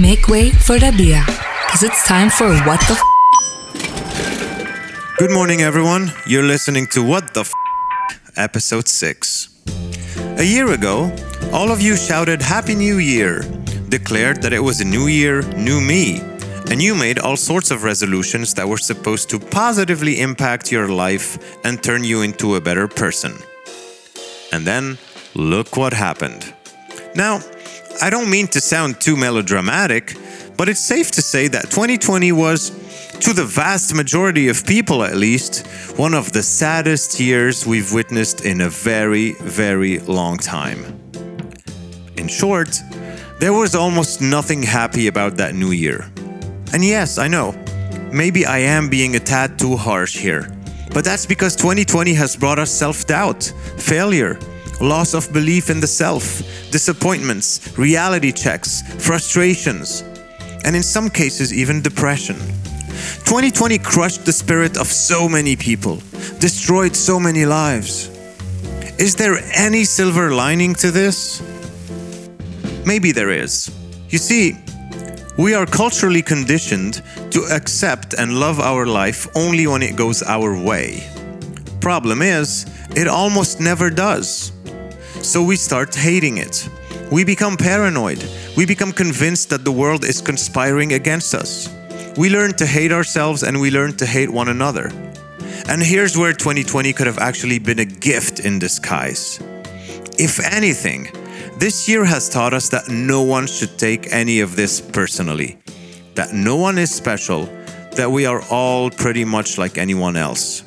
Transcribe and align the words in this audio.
Make 0.00 0.26
way 0.26 0.50
for 0.50 0.76
Rabih, 0.76 1.24
because 1.24 1.84
it's 1.84 2.02
time 2.08 2.28
for 2.28 2.52
What 2.66 2.80
the 2.88 2.94
F. 2.98 3.02
Good 5.18 5.30
morning, 5.30 5.62
everyone. 5.62 6.10
You're 6.26 6.42
listening 6.42 6.88
to 6.88 7.04
What 7.04 7.32
the 7.32 7.42
F, 7.42 7.52
episode 8.34 8.88
6. 8.88 9.48
A 10.38 10.42
year 10.42 10.72
ago, 10.72 11.14
all 11.52 11.70
of 11.70 11.80
you 11.80 11.96
shouted 11.96 12.42
Happy 12.42 12.74
New 12.74 12.98
Year, 12.98 13.42
declared 13.88 14.42
that 14.42 14.52
it 14.52 14.58
was 14.58 14.80
a 14.80 14.84
new 14.84 15.06
year, 15.06 15.42
new 15.52 15.80
me, 15.80 16.20
and 16.72 16.82
you 16.82 16.96
made 16.96 17.20
all 17.20 17.36
sorts 17.36 17.70
of 17.70 17.84
resolutions 17.84 18.52
that 18.54 18.66
were 18.66 18.78
supposed 18.78 19.30
to 19.30 19.38
positively 19.38 20.20
impact 20.20 20.72
your 20.72 20.88
life 20.88 21.38
and 21.64 21.80
turn 21.80 22.02
you 22.02 22.22
into 22.22 22.56
a 22.56 22.60
better 22.60 22.88
person. 22.88 23.38
And 24.50 24.66
then, 24.66 24.98
look 25.36 25.76
what 25.76 25.92
happened. 25.92 26.52
Now, 27.14 27.42
I 28.02 28.10
don't 28.10 28.28
mean 28.28 28.48
to 28.48 28.60
sound 28.60 29.00
too 29.00 29.16
melodramatic, 29.16 30.16
but 30.56 30.68
it's 30.68 30.80
safe 30.80 31.10
to 31.12 31.22
say 31.22 31.48
that 31.48 31.70
2020 31.70 32.32
was, 32.32 32.70
to 33.20 33.32
the 33.32 33.44
vast 33.44 33.94
majority 33.94 34.48
of 34.48 34.66
people 34.66 35.04
at 35.04 35.14
least, 35.14 35.66
one 35.96 36.12
of 36.12 36.32
the 36.32 36.42
saddest 36.42 37.20
years 37.20 37.64
we've 37.64 37.92
witnessed 37.92 38.44
in 38.44 38.60
a 38.62 38.68
very, 38.68 39.32
very 39.34 40.00
long 40.00 40.36
time. 40.36 41.00
In 42.16 42.26
short, 42.26 42.80
there 43.38 43.52
was 43.52 43.74
almost 43.74 44.20
nothing 44.20 44.62
happy 44.62 45.06
about 45.06 45.36
that 45.36 45.54
new 45.54 45.70
year. 45.70 46.10
And 46.72 46.84
yes, 46.84 47.18
I 47.18 47.28
know, 47.28 47.52
maybe 48.12 48.44
I 48.44 48.58
am 48.58 48.88
being 48.88 49.14
a 49.14 49.20
tad 49.20 49.58
too 49.58 49.76
harsh 49.76 50.16
here, 50.18 50.50
but 50.92 51.04
that's 51.04 51.26
because 51.26 51.54
2020 51.54 52.12
has 52.14 52.36
brought 52.36 52.58
us 52.58 52.70
self 52.70 53.06
doubt, 53.06 53.44
failure, 53.78 54.38
loss 54.80 55.14
of 55.14 55.32
belief 55.32 55.70
in 55.70 55.80
the 55.80 55.86
self, 55.86 56.42
disappointments, 56.70 57.76
reality 57.78 58.32
checks, 58.32 58.82
frustrations, 59.04 60.02
and 60.64 60.74
in 60.74 60.82
some 60.82 61.10
cases, 61.10 61.52
even 61.52 61.82
depression. 61.82 62.36
2020 63.24 63.78
crushed 63.78 64.24
the 64.24 64.32
spirit 64.32 64.76
of 64.76 64.86
so 64.86 65.28
many 65.28 65.56
people, 65.56 65.96
destroyed 66.38 66.94
so 66.94 67.18
many 67.18 67.44
lives. 67.44 68.08
Is 68.98 69.16
there 69.16 69.38
any 69.54 69.84
silver 69.84 70.32
lining 70.32 70.74
to 70.76 70.90
this? 70.90 71.42
Maybe 72.86 73.12
there 73.12 73.30
is. 73.30 73.70
You 74.08 74.18
see, 74.18 74.56
we 75.36 75.54
are 75.54 75.66
culturally 75.66 76.22
conditioned 76.22 77.02
to 77.32 77.42
accept 77.50 78.14
and 78.14 78.38
love 78.38 78.60
our 78.60 78.86
life 78.86 79.26
only 79.34 79.66
when 79.66 79.82
it 79.82 79.96
goes 79.96 80.22
our 80.22 80.56
way. 80.62 81.02
Problem 81.80 82.22
is, 82.22 82.66
it 82.94 83.08
almost 83.08 83.60
never 83.60 83.90
does. 83.90 84.52
So 85.24 85.42
we 85.42 85.56
start 85.56 85.94
hating 85.94 86.36
it. 86.36 86.68
We 87.10 87.24
become 87.24 87.56
paranoid. 87.56 88.22
We 88.58 88.66
become 88.66 88.92
convinced 88.92 89.48
that 89.48 89.64
the 89.64 89.72
world 89.72 90.04
is 90.04 90.20
conspiring 90.20 90.92
against 90.92 91.34
us. 91.34 91.74
We 92.18 92.28
learn 92.28 92.52
to 92.58 92.66
hate 92.66 92.92
ourselves 92.92 93.42
and 93.42 93.58
we 93.58 93.70
learn 93.70 93.96
to 93.96 94.06
hate 94.06 94.28
one 94.28 94.50
another. 94.50 94.92
And 95.66 95.82
here's 95.82 96.18
where 96.18 96.34
2020 96.34 96.92
could 96.92 97.06
have 97.06 97.18
actually 97.18 97.58
been 97.58 97.78
a 97.78 97.86
gift 97.86 98.40
in 98.40 98.58
disguise. 98.58 99.40
If 100.18 100.44
anything, 100.44 101.08
this 101.58 101.88
year 101.88 102.04
has 102.04 102.28
taught 102.28 102.52
us 102.52 102.68
that 102.68 102.90
no 102.90 103.22
one 103.22 103.46
should 103.46 103.78
take 103.78 104.12
any 104.12 104.40
of 104.40 104.56
this 104.56 104.78
personally, 104.78 105.56
that 106.16 106.34
no 106.34 106.56
one 106.56 106.76
is 106.76 106.94
special, 106.94 107.46
that 107.92 108.10
we 108.10 108.26
are 108.26 108.42
all 108.50 108.90
pretty 108.90 109.24
much 109.24 109.56
like 109.56 109.78
anyone 109.78 110.16
else. 110.16 110.62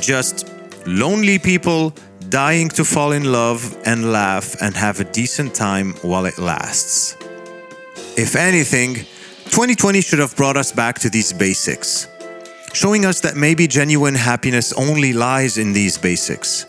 Just 0.00 0.50
lonely 0.86 1.38
people 1.38 1.94
dying 2.34 2.68
to 2.68 2.84
fall 2.84 3.12
in 3.12 3.30
love 3.30 3.80
and 3.86 4.10
laugh 4.10 4.60
and 4.60 4.74
have 4.74 4.98
a 4.98 5.04
decent 5.04 5.54
time 5.54 5.92
while 6.02 6.26
it 6.26 6.36
lasts. 6.36 7.16
If 8.16 8.34
anything, 8.34 8.94
2020 9.54 10.00
should 10.00 10.18
have 10.18 10.34
brought 10.34 10.56
us 10.56 10.72
back 10.72 10.98
to 10.98 11.08
these 11.08 11.32
basics, 11.32 12.08
showing 12.72 13.04
us 13.06 13.20
that 13.20 13.36
maybe 13.36 13.68
genuine 13.68 14.16
happiness 14.16 14.72
only 14.72 15.12
lies 15.12 15.58
in 15.58 15.72
these 15.72 15.96
basics, 15.96 16.66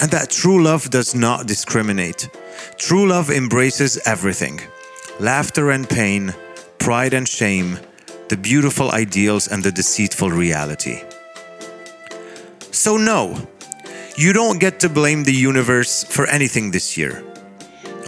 and 0.00 0.10
that 0.10 0.30
true 0.30 0.64
love 0.64 0.90
does 0.90 1.14
not 1.14 1.46
discriminate. 1.46 2.28
True 2.76 3.06
love 3.06 3.30
embraces 3.30 4.00
everything 4.04 4.60
laughter 5.20 5.70
and 5.70 5.88
pain, 5.88 6.34
pride 6.80 7.14
and 7.14 7.28
shame, 7.28 7.78
the 8.30 8.36
beautiful 8.36 8.90
ideals 8.90 9.46
and 9.46 9.62
the 9.62 9.70
deceitful 9.70 10.32
reality. 10.32 11.04
So, 12.72 12.96
no, 12.96 13.46
you 14.18 14.32
don't 14.32 14.58
get 14.58 14.80
to 14.80 14.88
blame 14.88 15.22
the 15.22 15.32
universe 15.32 16.02
for 16.02 16.26
anything 16.26 16.72
this 16.72 16.98
year. 16.98 17.22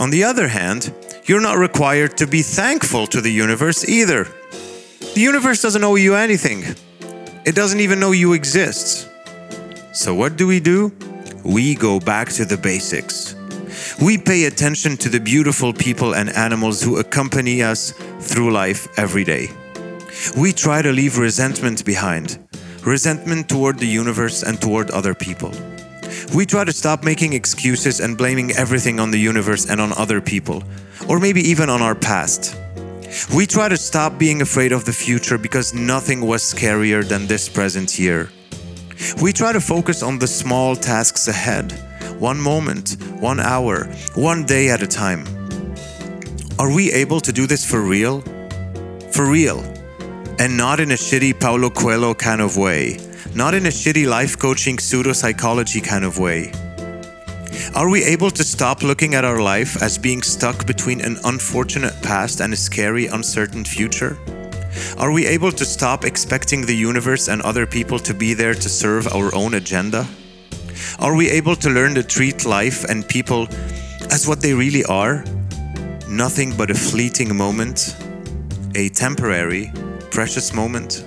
On 0.00 0.10
the 0.10 0.24
other 0.24 0.48
hand, 0.48 0.92
you're 1.26 1.40
not 1.40 1.56
required 1.56 2.18
to 2.18 2.26
be 2.26 2.42
thankful 2.42 3.06
to 3.06 3.20
the 3.20 3.30
universe 3.30 3.88
either. 3.88 4.26
The 5.14 5.20
universe 5.20 5.62
doesn't 5.62 5.84
owe 5.84 5.94
you 5.94 6.16
anything, 6.16 6.64
it 7.46 7.54
doesn't 7.54 7.78
even 7.78 8.00
know 8.00 8.10
you 8.10 8.32
exist. 8.32 9.08
So, 9.92 10.12
what 10.12 10.36
do 10.36 10.48
we 10.48 10.58
do? 10.58 10.92
We 11.44 11.76
go 11.76 12.00
back 12.00 12.28
to 12.30 12.44
the 12.44 12.56
basics. 12.56 13.36
We 14.02 14.18
pay 14.18 14.46
attention 14.46 14.96
to 14.98 15.08
the 15.08 15.20
beautiful 15.20 15.72
people 15.72 16.14
and 16.14 16.28
animals 16.30 16.82
who 16.82 16.98
accompany 16.98 17.62
us 17.62 17.92
through 18.18 18.50
life 18.50 18.88
every 18.98 19.22
day. 19.22 19.48
We 20.36 20.52
try 20.52 20.82
to 20.82 20.90
leave 20.90 21.18
resentment 21.18 21.84
behind 21.84 22.38
resentment 22.82 23.46
toward 23.46 23.78
the 23.78 23.86
universe 23.86 24.42
and 24.42 24.60
toward 24.60 24.90
other 24.90 25.14
people. 25.14 25.52
We 26.34 26.46
try 26.46 26.64
to 26.64 26.72
stop 26.72 27.04
making 27.04 27.32
excuses 27.32 28.00
and 28.00 28.16
blaming 28.16 28.50
everything 28.52 29.00
on 29.00 29.10
the 29.10 29.18
universe 29.18 29.68
and 29.68 29.80
on 29.80 29.92
other 29.92 30.20
people, 30.20 30.62
or 31.08 31.18
maybe 31.18 31.40
even 31.40 31.68
on 31.68 31.82
our 31.82 31.94
past. 31.94 32.56
We 33.34 33.46
try 33.46 33.68
to 33.68 33.76
stop 33.76 34.18
being 34.18 34.42
afraid 34.42 34.72
of 34.72 34.84
the 34.84 34.92
future 34.92 35.38
because 35.38 35.74
nothing 35.74 36.20
was 36.20 36.42
scarier 36.42 37.06
than 37.06 37.26
this 37.26 37.48
present 37.48 37.98
year. 37.98 38.30
We 39.20 39.32
try 39.32 39.52
to 39.52 39.60
focus 39.60 40.02
on 40.02 40.18
the 40.18 40.26
small 40.26 40.76
tasks 40.76 41.28
ahead, 41.28 41.72
one 42.18 42.40
moment, 42.40 42.96
one 43.18 43.40
hour, 43.40 43.86
one 44.14 44.44
day 44.44 44.70
at 44.70 44.82
a 44.82 44.86
time. 44.86 45.24
Are 46.58 46.72
we 46.72 46.92
able 46.92 47.20
to 47.20 47.32
do 47.32 47.46
this 47.46 47.64
for 47.68 47.80
real? 47.80 48.20
For 49.12 49.26
real 49.28 49.64
and 50.40 50.56
not 50.56 50.80
in 50.80 50.90
a 50.90 50.94
shitty 50.94 51.38
Paulo 51.38 51.68
Coelho 51.68 52.14
kind 52.14 52.40
of 52.40 52.56
way, 52.56 52.96
not 53.34 53.54
in 53.54 53.66
a 53.66 53.70
shitty 53.70 54.08
life 54.08 54.38
coaching 54.38 54.78
pseudo 54.78 55.12
psychology 55.12 55.80
kind 55.80 56.04
of 56.04 56.18
way. 56.18 56.52
Are 57.74 57.88
we 57.88 58.02
able 58.04 58.30
to 58.30 58.42
stop 58.42 58.82
looking 58.82 59.14
at 59.14 59.24
our 59.24 59.40
life 59.40 59.80
as 59.80 59.98
being 59.98 60.22
stuck 60.22 60.66
between 60.66 61.00
an 61.00 61.18
unfortunate 61.24 61.94
past 62.02 62.40
and 62.40 62.52
a 62.52 62.56
scary, 62.56 63.06
uncertain 63.06 63.64
future? 63.64 64.18
Are 64.98 65.12
we 65.12 65.26
able 65.26 65.52
to 65.52 65.64
stop 65.64 66.04
expecting 66.04 66.66
the 66.66 66.74
universe 66.74 67.28
and 67.28 67.40
other 67.42 67.66
people 67.66 67.98
to 68.00 68.14
be 68.14 68.34
there 68.34 68.54
to 68.54 68.68
serve 68.68 69.06
our 69.12 69.34
own 69.34 69.54
agenda? 69.54 70.06
Are 70.98 71.14
we 71.14 71.30
able 71.30 71.56
to 71.56 71.70
learn 71.70 71.94
to 71.94 72.02
treat 72.02 72.44
life 72.44 72.84
and 72.84 73.06
people 73.08 73.46
as 74.10 74.26
what 74.26 74.40
they 74.40 74.54
really 74.54 74.84
are? 74.84 75.24
Nothing 76.08 76.56
but 76.56 76.70
a 76.70 76.74
fleeting 76.74 77.36
moment, 77.36 77.94
a 78.74 78.88
temporary, 78.88 79.72
precious 80.10 80.52
moment? 80.52 81.04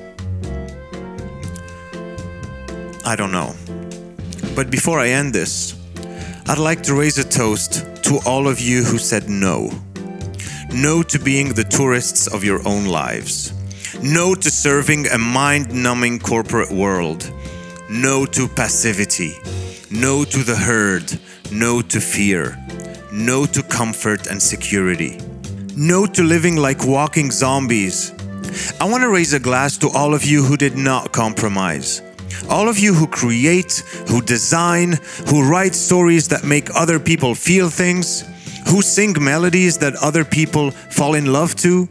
I 3.06 3.16
don't 3.16 3.32
know. 3.32 3.54
But 4.56 4.70
before 4.70 5.00
I 5.00 5.10
end 5.10 5.34
this, 5.34 5.76
I'd 6.48 6.58
like 6.58 6.84
to 6.84 6.94
raise 6.94 7.18
a 7.18 7.24
toast 7.24 7.86
to 8.04 8.20
all 8.26 8.48
of 8.48 8.60
you 8.60 8.84
who 8.84 8.98
said 8.98 9.30
no. 9.30 9.72
No 10.74 11.04
to 11.04 11.20
being 11.20 11.54
the 11.54 11.64
tourists 11.64 12.28
of 12.28 12.44
your 12.44 12.66
own 12.68 12.86
lives. 12.86 13.54
No 14.02 14.36
to 14.36 14.50
serving 14.50 15.08
a 15.08 15.18
mind 15.18 15.74
numbing 15.74 16.20
corporate 16.20 16.72
world. 16.72 17.32
No 17.90 18.26
to 18.26 18.48
passivity. 18.48 19.34
No 19.92 20.24
to 20.24 20.44
the 20.44 20.56
herd. 20.56 21.20
No 21.52 21.82
to 21.82 22.00
fear. 22.00 22.58
No 23.12 23.46
to 23.46 23.64
comfort 23.64 24.28
and 24.28 24.42
security. 24.42 25.20
No 25.76 26.06
to 26.06 26.24
living 26.24 26.56
like 26.56 26.86
walking 26.86 27.32
zombies. 27.32 28.12
I 28.80 28.86
want 28.86 29.04
to 29.04 29.10
raise 29.10 29.34
a 29.34 29.40
glass 29.40 29.78
to 29.80 29.90
all 29.90 30.14
of 30.14 30.24
you 30.24 30.44
who 30.44 30.58
did 30.58 30.78
not 30.78 31.12
compromise. 31.12 32.02
All 32.54 32.70
of 32.70 32.78
you 32.78 32.94
who 32.94 33.08
create, 33.08 33.84
who 34.08 34.22
design, 34.22 35.00
who 35.26 35.50
write 35.50 35.74
stories 35.74 36.28
that 36.28 36.44
make 36.44 36.70
other 36.76 37.00
people 37.00 37.34
feel 37.34 37.68
things, 37.68 38.24
who 38.68 38.84
sing 38.84 39.16
melodies 39.20 39.80
that 39.80 39.96
other 39.96 40.24
people 40.24 40.70
fall 40.70 41.16
in 41.16 41.34
love 41.34 41.56
to. 41.66 41.90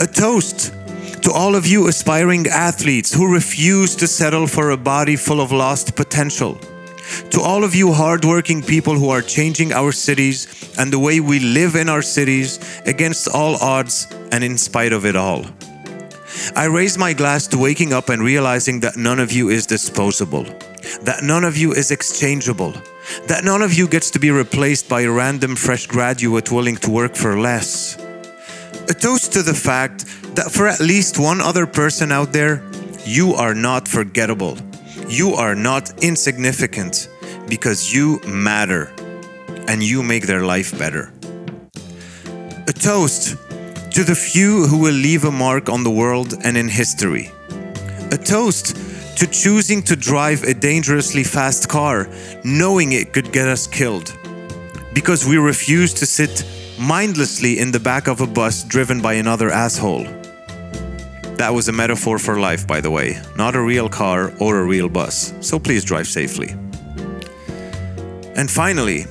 A 0.00 0.08
toast 0.08 0.74
to 1.22 1.30
all 1.30 1.54
of 1.54 1.68
you 1.68 1.86
aspiring 1.86 2.48
athletes 2.48 3.14
who 3.14 3.32
refuse 3.32 3.94
to 3.94 4.08
settle 4.08 4.48
for 4.48 4.70
a 4.70 4.76
body 4.76 5.14
full 5.14 5.40
of 5.40 5.52
lost 5.52 5.94
potential. 5.94 6.58
To 7.30 7.40
all 7.40 7.62
of 7.62 7.72
you 7.72 7.92
hardworking 7.92 8.62
people 8.62 8.94
who 8.94 9.10
are 9.10 9.22
changing 9.22 9.72
our 9.72 9.92
cities 9.92 10.48
and 10.78 10.92
the 10.92 10.98
way 10.98 11.20
we 11.20 11.38
live 11.38 11.76
in 11.76 11.88
our 11.88 12.02
cities 12.02 12.58
against 12.86 13.28
all 13.28 13.54
odds 13.62 14.08
and 14.32 14.42
in 14.42 14.58
spite 14.58 14.92
of 14.92 15.06
it 15.06 15.14
all. 15.14 15.44
I 16.56 16.64
raise 16.66 16.98
my 16.98 17.12
glass 17.12 17.46
to 17.48 17.58
waking 17.58 17.92
up 17.92 18.08
and 18.08 18.22
realizing 18.22 18.80
that 18.80 18.96
none 18.96 19.20
of 19.20 19.32
you 19.32 19.50
is 19.50 19.66
disposable, 19.66 20.44
that 21.02 21.20
none 21.22 21.44
of 21.44 21.56
you 21.56 21.72
is 21.72 21.90
exchangeable, 21.90 22.72
that 23.26 23.44
none 23.44 23.62
of 23.62 23.72
you 23.72 23.86
gets 23.86 24.10
to 24.12 24.18
be 24.18 24.30
replaced 24.30 24.88
by 24.88 25.02
a 25.02 25.10
random 25.10 25.56
fresh 25.56 25.86
graduate 25.86 26.50
willing 26.50 26.76
to 26.76 26.90
work 26.90 27.14
for 27.14 27.38
less. 27.38 27.96
A 28.88 28.94
toast 28.94 29.32
to 29.34 29.42
the 29.42 29.54
fact 29.54 30.04
that 30.34 30.50
for 30.50 30.66
at 30.66 30.80
least 30.80 31.18
one 31.18 31.40
other 31.40 31.66
person 31.66 32.10
out 32.10 32.32
there, 32.32 32.62
you 33.04 33.34
are 33.34 33.54
not 33.54 33.86
forgettable. 33.86 34.58
You 35.08 35.34
are 35.34 35.54
not 35.54 36.02
insignificant 36.02 37.08
because 37.48 37.92
you 37.94 38.20
matter 38.26 38.92
and 39.68 39.82
you 39.82 40.02
make 40.02 40.26
their 40.26 40.44
life 40.44 40.76
better. 40.78 41.12
A 42.66 42.72
toast 42.72 43.36
to 43.90 44.04
the 44.04 44.14
few 44.14 44.66
who 44.66 44.78
will 44.78 44.94
leave 44.94 45.24
a 45.24 45.32
mark 45.32 45.68
on 45.68 45.82
the 45.82 45.90
world 45.90 46.34
and 46.44 46.56
in 46.56 46.68
history. 46.68 47.32
A 48.12 48.16
toast 48.16 48.76
to 49.18 49.26
choosing 49.26 49.82
to 49.82 49.96
drive 49.96 50.42
a 50.44 50.54
dangerously 50.54 51.24
fast 51.24 51.68
car, 51.68 52.08
knowing 52.44 52.92
it 52.92 53.12
could 53.12 53.32
get 53.32 53.48
us 53.48 53.66
killed. 53.66 54.16
Because 54.94 55.26
we 55.26 55.36
refuse 55.36 55.92
to 55.94 56.06
sit 56.06 56.44
mindlessly 56.78 57.58
in 57.58 57.70
the 57.70 57.80
back 57.80 58.06
of 58.06 58.20
a 58.20 58.26
bus 58.26 58.64
driven 58.64 59.02
by 59.02 59.14
another 59.14 59.50
asshole. 59.50 60.04
That 61.36 61.52
was 61.52 61.68
a 61.68 61.72
metaphor 61.72 62.18
for 62.18 62.38
life, 62.38 62.66
by 62.66 62.80
the 62.80 62.90
way, 62.90 63.20
not 63.36 63.54
a 63.54 63.60
real 63.62 63.88
car 63.88 64.32
or 64.40 64.58
a 64.58 64.64
real 64.64 64.88
bus, 64.88 65.34
so 65.40 65.58
please 65.58 65.84
drive 65.84 66.06
safely. 66.06 66.54
And 68.36 68.50
finally, 68.50 69.04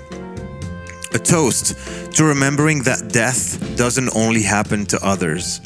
a 1.14 1.20
toast 1.20 1.76
to 2.16 2.24
remembering 2.24 2.84
that 2.84 3.10
death 3.12 3.76
doesn't 3.78 4.16
only 4.16 4.44
happen 4.44 4.86
to 4.88 5.00
others. 5.06 5.60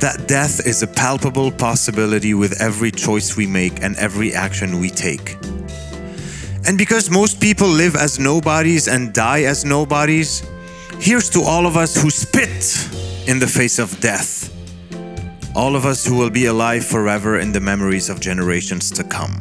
That 0.00 0.24
death 0.26 0.66
is 0.66 0.82
a 0.82 0.86
palpable 0.86 1.50
possibility 1.50 2.34
with 2.34 2.60
every 2.60 2.90
choice 2.90 3.36
we 3.36 3.46
make 3.46 3.82
and 3.82 3.96
every 3.96 4.32
action 4.32 4.80
we 4.80 4.90
take. 4.90 5.36
And 6.66 6.76
because 6.78 7.10
most 7.10 7.40
people 7.40 7.68
live 7.68 7.96
as 7.96 8.18
nobodies 8.18 8.88
and 8.88 9.12
die 9.12 9.42
as 9.42 9.64
nobodies, 9.64 10.42
here's 11.00 11.30
to 11.30 11.42
all 11.42 11.66
of 11.66 11.76
us 11.76 12.00
who 12.00 12.10
spit 12.10 13.28
in 13.28 13.38
the 13.38 13.46
face 13.46 13.78
of 13.78 13.98
death 14.00 14.48
all 15.58 15.74
of 15.74 15.84
us 15.84 16.06
who 16.06 16.16
will 16.16 16.30
be 16.30 16.46
alive 16.46 16.84
forever 16.84 17.40
in 17.40 17.50
the 17.50 17.58
memories 17.58 18.08
of 18.08 18.20
generations 18.20 18.92
to 18.92 19.02
come. 19.02 19.36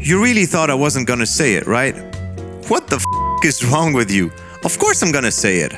You 0.00 0.20
really 0.20 0.46
thought 0.46 0.68
I 0.68 0.74
wasn't 0.74 1.06
gonna 1.06 1.26
say 1.26 1.54
it, 1.54 1.68
right? 1.68 2.09
What 2.70 2.86
the 2.86 2.98
f 3.02 3.04
is 3.44 3.64
wrong 3.64 3.92
with 3.92 4.12
you? 4.12 4.30
Of 4.62 4.78
course 4.78 5.02
I'm 5.02 5.10
gonna 5.10 5.32
say 5.32 5.58
it. 5.66 5.72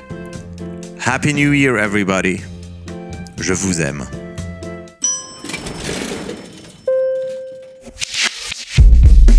Happy 1.00 1.32
New 1.32 1.52
Year, 1.52 1.78
everybody. 1.78 2.44
Je 3.40 3.54
vous 3.54 3.80
aime. 3.80 4.04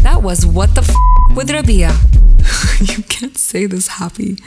That 0.02 0.24
was 0.24 0.48
What 0.48 0.74
the 0.74 0.82
F 0.82 0.96
with 1.36 1.50
Rabih. 1.52 1.94
you 2.98 3.04
can't 3.04 3.38
say 3.38 3.68
this 3.68 3.88
happy. 3.88 4.38